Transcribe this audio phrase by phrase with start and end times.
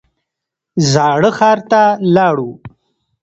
[0.91, 1.81] زاړه ښار ته
[2.15, 2.49] لاړو.